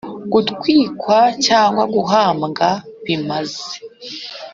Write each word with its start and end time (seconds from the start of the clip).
gutwikwa 0.33 1.17
cyangwa 1.45 1.83
guhambwa 1.95 2.67
bimaze 3.05 3.65